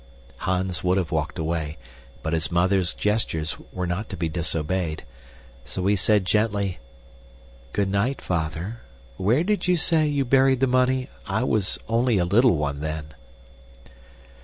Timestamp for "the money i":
10.59-11.43